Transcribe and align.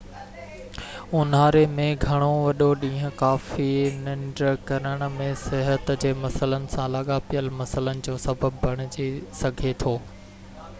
اونهاري 1.17 1.59
۾ 1.79 1.83
گهڻو 2.03 2.29
وڏو 2.45 2.69
ڏينهن 2.83 3.13
ڪافي 3.19 3.67
ننڍ 4.07 4.41
ڪرڻ 4.71 5.07
۽ 5.19 5.29
صحت 5.43 5.93
جي 6.07 6.15
مسئلن 6.25 6.67
سان 6.77 6.91
لاڳاپيل 6.97 7.53
مسئلن 7.61 8.05
جو 8.11 8.19
سبب 8.27 8.61
بڻجي 8.67 9.11
سگهي 9.45 9.79
ٿو 9.85 9.97